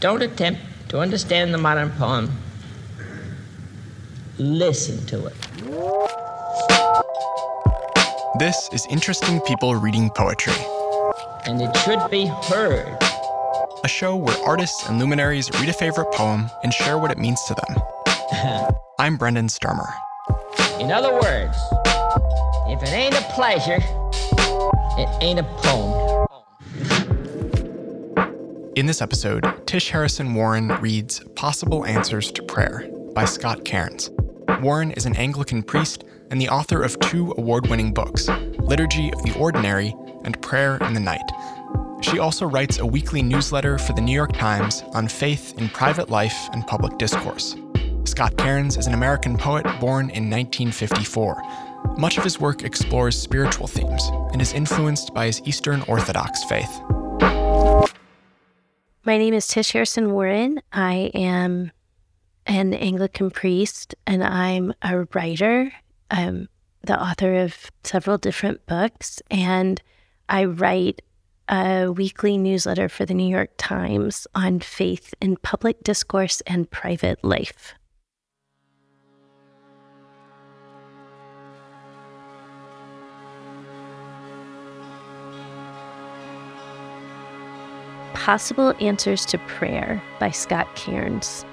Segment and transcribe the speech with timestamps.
[0.00, 2.30] don't attempt to understand the modern poem.
[4.38, 5.34] Listen to it.
[8.38, 10.54] This is Interesting People Reading Poetry.
[11.44, 12.96] And it should be heard.
[13.84, 17.42] A show where artists and luminaries read a favorite poem and share what it means
[17.44, 18.74] to them.
[18.98, 19.88] I'm Brendan Sturmer.
[20.78, 21.56] In other words,
[22.68, 23.78] if it ain't a pleasure,
[24.96, 25.99] it ain't a poem.
[28.76, 34.10] In this episode, Tish Harrison Warren reads Possible Answers to Prayer by Scott Cairns.
[34.60, 38.28] Warren is an Anglican priest and the author of two award winning books
[38.60, 39.92] Liturgy of the Ordinary
[40.22, 41.20] and Prayer in the Night.
[42.00, 46.08] She also writes a weekly newsletter for the New York Times on faith in private
[46.08, 47.56] life and public discourse.
[48.04, 51.42] Scott Cairns is an American poet born in 1954.
[51.98, 56.80] Much of his work explores spiritual themes and is influenced by his Eastern Orthodox faith.
[59.02, 60.60] My name is Tish Harrison Warren.
[60.74, 61.72] I am
[62.44, 65.72] an Anglican priest and I'm a writer.
[66.10, 66.50] I'm
[66.82, 69.80] the author of several different books and
[70.28, 71.00] I write
[71.48, 77.24] a weekly newsletter for the New York Times on faith in public discourse and private
[77.24, 77.72] life.
[88.14, 91.44] Possible Answers to Prayer by Scott Cairns.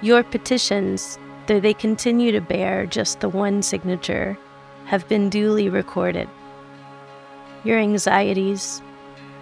[0.00, 4.38] Your petitions, though they continue to bear just the one signature,
[4.86, 6.28] have been duly recorded.
[7.64, 8.80] Your anxieties,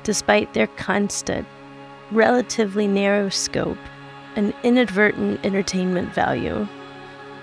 [0.02, 1.46] despite their constant,
[2.10, 3.78] relatively narrow scope
[4.36, 6.66] and inadvertent entertainment value,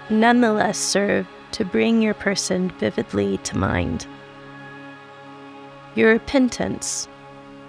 [0.10, 4.08] nonetheless serve to bring your person vividly to mind
[5.98, 7.08] your repentance,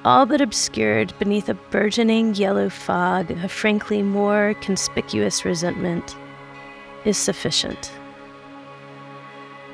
[0.05, 6.15] all but obscured beneath a burgeoning yellow fog of frankly more conspicuous resentment,
[7.06, 7.91] is sufficient.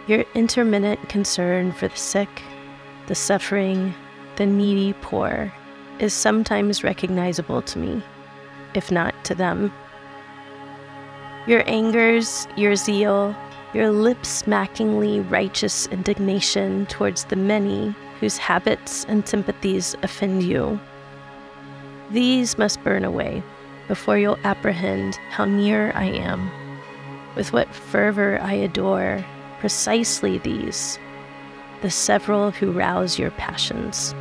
[0.07, 2.29] Your intermittent concern for the sick,
[3.09, 3.93] the suffering,
[4.37, 5.53] the needy poor
[5.99, 8.05] is sometimes recognizable to me,
[8.75, 9.73] if not to them.
[11.49, 13.35] Your angers, your zeal,
[13.73, 20.81] your lip smackingly righteous indignation towards the many whose habits and sympathies offend you.
[22.11, 23.43] These must burn away
[23.87, 26.51] before you'll apprehend how near I am,
[27.37, 29.23] with what fervor I adore
[29.61, 30.99] precisely these,
[31.83, 34.15] the several who rouse your passions.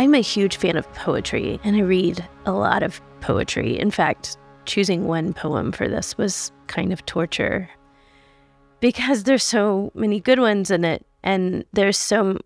[0.00, 3.78] I'm a huge fan of poetry and I read a lot of poetry.
[3.78, 7.68] In fact, choosing one poem for this was kind of torture
[8.80, 12.38] because there's so many good ones in it and there's so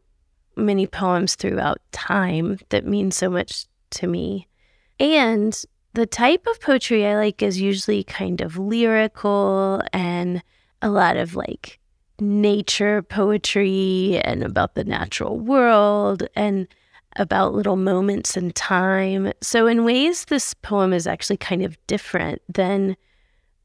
[0.57, 4.49] many poems throughout time that mean so much to me.
[4.99, 5.57] And
[5.93, 10.43] the type of poetry I like is usually kind of lyrical and
[10.83, 11.79] a lot of like
[12.19, 16.67] nature poetry and about the natural world and
[17.17, 19.33] about little moments in time.
[19.41, 22.97] So, in ways, this poem is actually kind of different than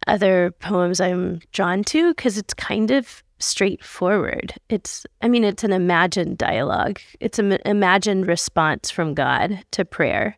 [0.07, 4.53] other poems I'm drawn to because it's kind of straightforward.
[4.69, 10.37] It's, I mean, it's an imagined dialogue, it's an imagined response from God to prayer.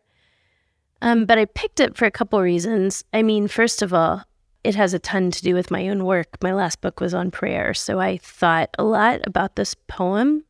[1.00, 3.04] Um, but I picked it for a couple reasons.
[3.12, 4.22] I mean, first of all,
[4.62, 6.28] it has a ton to do with my own work.
[6.42, 7.74] My last book was on prayer.
[7.74, 10.44] So I thought a lot about this poem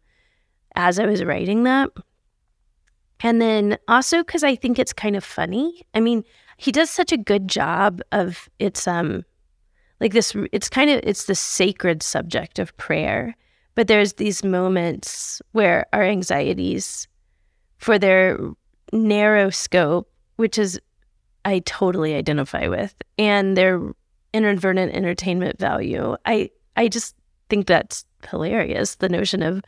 [0.77, 1.91] as I was writing that.
[3.23, 5.83] And then also because I think it's kind of funny.
[5.95, 6.25] I mean,
[6.57, 9.25] he does such a good job of it's um
[10.01, 13.35] like this it's kind of it's the sacred subject of prayer.
[13.75, 17.09] But there's these moments where our anxieties
[17.79, 18.39] for their
[18.93, 20.79] narrow scope, which is
[21.45, 23.81] I totally identify with, and their
[24.35, 26.17] inadvertent entertainment value.
[26.27, 27.15] I I just
[27.49, 28.97] think that's hilarious.
[28.97, 29.63] The notion of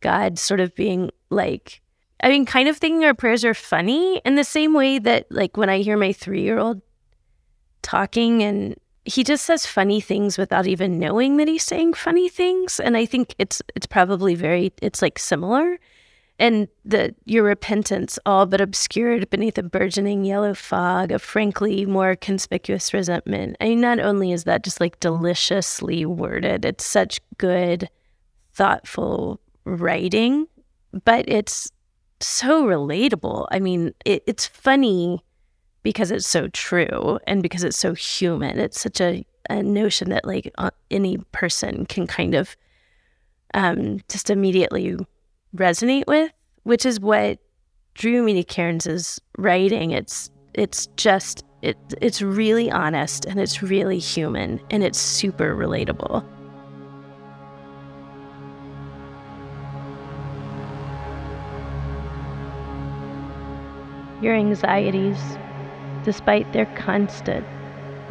[0.00, 1.80] God sort of being like,
[2.20, 5.56] I mean, kind of thinking our prayers are funny in the same way that, like,
[5.56, 6.80] when I hear my three year old
[7.82, 12.80] talking and he just says funny things without even knowing that he's saying funny things.
[12.80, 15.78] And I think it's it's probably very it's like similar
[16.38, 22.16] and the your repentance all but obscured beneath a burgeoning yellow fog of frankly more
[22.16, 23.56] conspicuous resentment.
[23.60, 27.88] I mean, not only is that just like deliciously worded, it's such good,
[28.54, 30.46] thoughtful writing,
[31.04, 31.70] but it's
[32.20, 33.46] so relatable.
[33.50, 35.22] I mean, it, it's funny
[35.82, 38.58] because it's so true and because it's so human.
[38.58, 40.52] It's such a, a notion that like
[40.90, 42.56] any person can kind of
[43.54, 44.96] um, just immediately
[45.54, 46.32] resonate with,
[46.64, 47.38] which is what
[47.94, 49.92] drew me to Cairns's writing.
[49.92, 56.24] It's it's just it it's really honest and it's really human and it's super relatable.
[64.22, 65.38] Your anxieties,
[66.02, 67.46] despite their constant,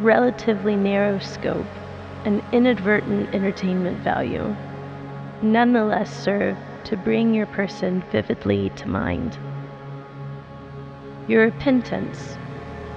[0.00, 1.66] relatively narrow scope
[2.24, 4.54] and inadvertent entertainment value,
[5.42, 9.36] nonetheless serve to bring your person vividly to mind.
[11.28, 12.36] Your repentance,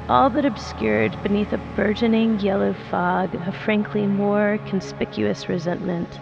[0.07, 6.19] all but obscured beneath a burgeoning yellow fog of frankly more conspicuous resentment,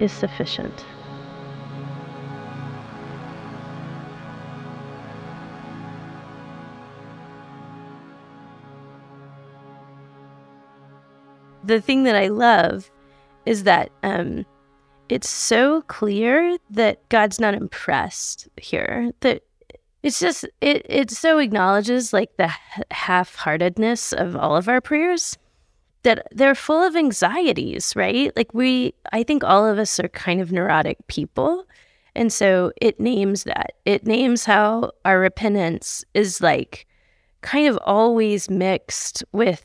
[0.00, 0.84] is sufficient.
[11.70, 12.90] The thing that I love
[13.46, 14.44] is that um,
[15.08, 19.12] it's so clear that God's not impressed here.
[19.20, 19.42] That
[20.02, 22.50] it's just it it so acknowledges like the
[22.90, 25.38] half-heartedness of all of our prayers
[26.02, 28.36] that they're full of anxieties, right?
[28.36, 31.66] Like we I think all of us are kind of neurotic people.
[32.16, 33.74] And so it names that.
[33.84, 36.88] It names how our repentance is like
[37.42, 39.64] kind of always mixed with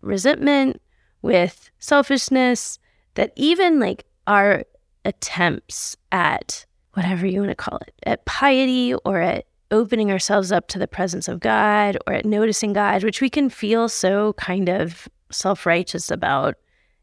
[0.00, 0.82] resentment,
[1.22, 2.78] with selfishness,
[3.14, 4.64] that even like our
[5.04, 10.68] attempts at whatever you want to call it, at piety or at opening ourselves up
[10.68, 14.68] to the presence of God or at noticing God, which we can feel so kind
[14.68, 16.56] of self righteous about,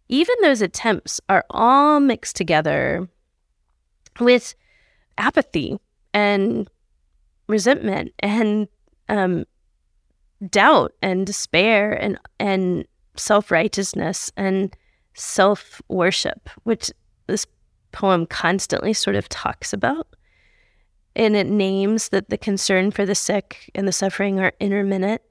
[0.08, 3.08] even those attempts are all mixed together
[4.20, 4.56] with
[5.18, 5.80] apathy
[6.14, 6.70] and
[7.48, 8.68] resentment and
[9.10, 9.46] um,
[10.50, 12.86] doubt and despair and and
[13.20, 14.76] self righteousness and
[15.14, 16.92] self worship, which
[17.28, 17.46] this
[17.92, 20.08] poem constantly sort of talks about.
[21.16, 25.22] And it names that the concern for the sick and the suffering are intermittent.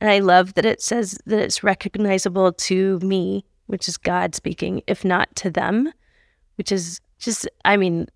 [0.00, 4.82] And I love that it says that it's recognizable to me, which is God speaking,
[4.86, 5.92] if not to them,
[6.56, 8.06] which is just, I mean,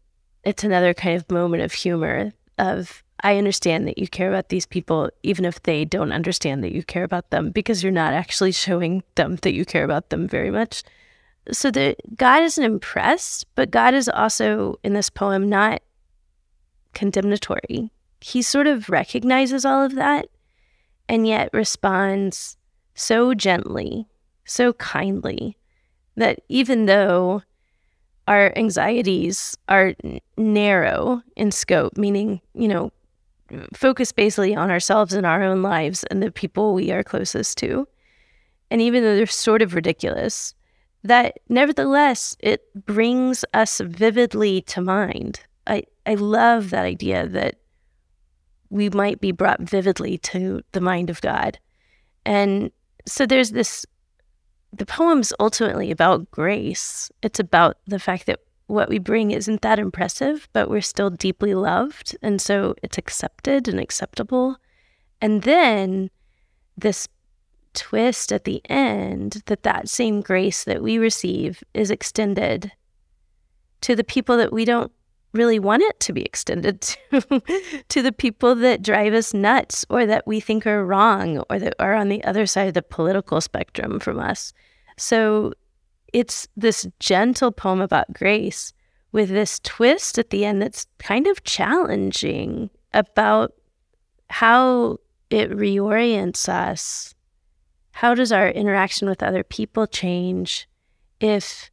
[0.45, 4.67] it's another kind of moment of humor of I understand that you care about these
[4.67, 8.53] people, even if they don't understand that you care about them, because you're not actually
[8.53, 10.85] showing them that you care about them very much
[11.53, 15.83] so that God isn't impressed, but God is also in this poem not
[16.95, 17.91] condemnatory.
[18.21, 20.29] He sort of recognizes all of that
[21.09, 22.57] and yet responds
[22.95, 24.09] so gently,
[24.45, 25.57] so kindly
[26.17, 27.43] that even though
[28.27, 29.95] our anxieties are
[30.37, 32.93] narrow in scope, meaning, you know,
[33.75, 37.87] focus basically on ourselves and our own lives and the people we are closest to.
[38.71, 40.55] And even though they're sort of ridiculous,
[41.05, 45.41] that nevertheless it brings us vividly to mind.
[45.67, 47.57] I, I love that idea that
[48.71, 51.59] we might be brought vividly to the mind of God.
[52.27, 52.71] And
[53.07, 53.87] so there's this
[54.73, 57.11] the poem's ultimately about grace.
[57.23, 61.55] It's about the fact that what we bring isn't that impressive, but we're still deeply
[61.55, 62.17] loved.
[62.23, 64.57] And so it's accepted and acceptable.
[65.21, 66.11] And then
[66.77, 67.09] this
[67.75, 72.71] twist at the end that that same grace that we receive is extended
[73.81, 74.93] to the people that we don't
[75.33, 77.43] really want it to be extended to,
[77.89, 81.75] to the people that drive us nuts or that we think are wrong or that
[81.79, 84.53] are on the other side of the political spectrum from us.
[84.97, 85.53] So
[86.13, 88.73] it's this gentle poem about grace
[89.13, 93.53] with this twist at the end that's kind of challenging about
[94.31, 94.99] how
[95.31, 97.15] it reorients us.
[97.93, 100.69] How does our interaction with other people change
[101.21, 101.71] if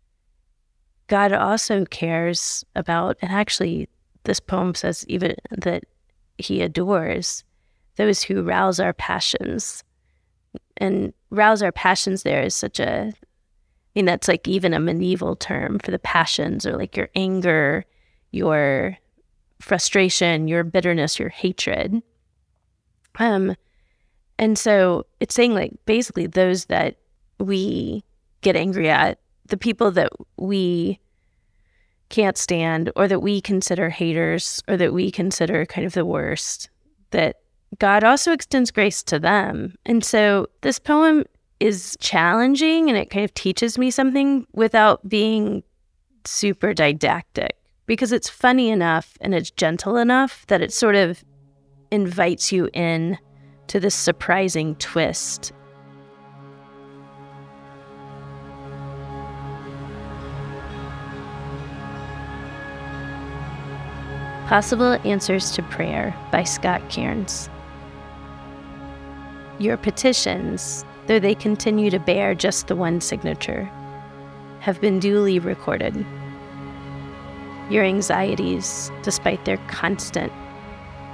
[1.08, 3.88] God also cares about, and actually,
[4.24, 5.84] this poem says even that
[6.38, 7.44] he adores
[7.96, 9.84] those who rouse our passions.
[10.78, 13.14] And rouse our passions there is such a,
[13.96, 17.86] I mean, that's like even a medieval term for the passions or like your anger,
[18.32, 18.98] your
[19.62, 22.04] frustration, your bitterness, your hatred.
[23.18, 23.56] Um,
[24.38, 26.98] and so it's saying like basically those that
[27.40, 28.04] we
[28.42, 31.00] get angry at the people that we
[32.10, 36.70] can't stand or that we consider haters or that we consider kind of the worst,
[37.12, 37.38] that
[37.80, 39.76] God also extends grace to them.
[39.86, 41.24] And so this poem
[41.60, 45.64] is challenging and it kind of teaches me something without being
[46.26, 47.52] super didactic
[47.86, 51.24] because it's funny enough and it's gentle enough that it sort of
[51.92, 53.18] invites you in
[53.68, 55.54] to this surprising twist
[64.48, 67.50] Possible Answers to Prayer by Scott Cairns.
[69.58, 73.70] Your petitions, though they continue to bear just the one signature,
[74.60, 76.06] have been duly recorded.
[77.70, 80.32] Your anxieties, despite their constant,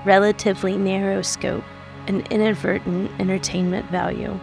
[0.05, 1.63] relatively narrow scope
[2.07, 4.39] and inadvertent entertainment value,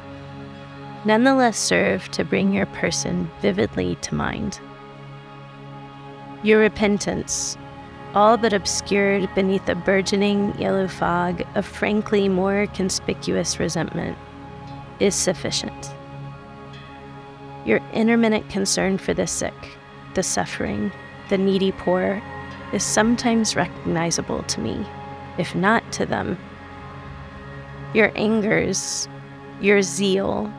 [1.05, 4.61] nonetheless serve to bring your person vividly to mind.
[6.43, 7.57] Your repentance,
[8.14, 14.17] all but obscured beneath a burgeoning yellow fog of frankly more conspicuous resentment,
[15.00, 15.95] is sufficient.
[17.64, 19.55] Your intermittent concern for the sick,
[20.14, 20.90] the suffering,
[21.28, 22.23] the needy poor
[22.73, 24.87] is sometimes recognizable to me,
[25.38, 26.38] if not to them.
[27.95, 29.09] Your angers,
[29.61, 30.52] your zeal,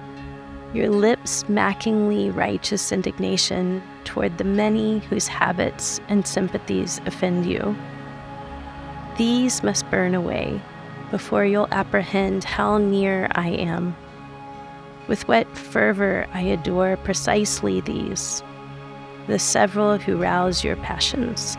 [0.73, 7.75] your lips mackingly righteous indignation toward the many whose habits and sympathies offend you.
[9.17, 10.61] These must burn away
[11.11, 13.95] before you'll apprehend how near I am.
[15.09, 18.43] With what fervor I adore precisely these,
[19.25, 21.57] the several who rouse your passions.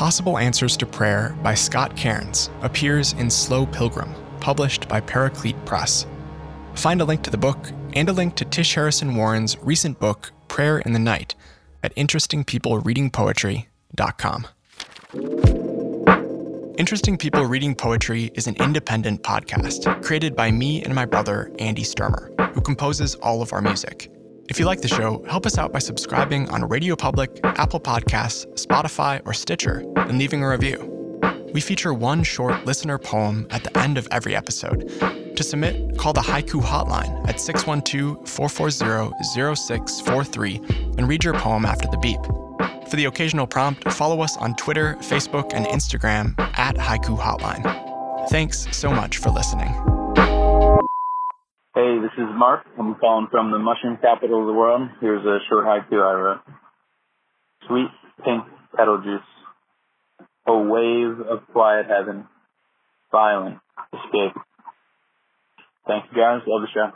[0.00, 6.06] Possible Answers to Prayer by Scott Cairns appears in Slow Pilgrim, published by Paraclete Press.
[6.72, 7.58] Find a link to the book
[7.92, 11.34] and a link to Tish Harrison Warren's recent book, Prayer in the Night,
[11.82, 14.46] at interestingpeoplereadingpoetry.com.
[16.78, 21.84] Interesting People Reading Poetry is an independent podcast created by me and my brother, Andy
[21.84, 24.10] Sturmer, who composes all of our music.
[24.50, 29.22] If you like the show, help us out by subscribing on RadioPublic, Apple Podcasts, Spotify,
[29.24, 31.20] or Stitcher, and leaving a review.
[31.54, 34.88] We feature one short listener poem at the end of every episode.
[35.36, 40.56] To submit, call the Haiku Hotline at 612 440 0643
[40.98, 42.20] and read your poem after the beep.
[42.90, 48.28] For the occasional prompt, follow us on Twitter, Facebook, and Instagram at Haiku Hotline.
[48.30, 49.99] Thanks so much for listening.
[51.72, 52.66] Hey, this is Mark.
[52.80, 54.88] I'm calling from the mushroom capital of the world.
[55.00, 56.40] Here's a short haiku I wrote.
[57.68, 57.86] Sweet
[58.24, 58.42] pink
[58.76, 59.22] petal juice.
[60.48, 62.26] A wave of quiet heaven.
[63.12, 63.58] Violent
[63.94, 64.34] escape.
[65.86, 66.40] Thank you guys.
[66.44, 66.90] Love the show.